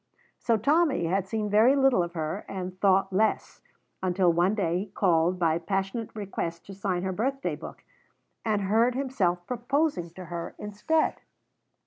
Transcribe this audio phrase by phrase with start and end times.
[0.39, 3.61] So Tommy had seen very little of her, and thought less,
[4.01, 7.83] until one day he called by passionate request to sign her birthday book,
[8.43, 11.17] and heard himself proposing to her instead!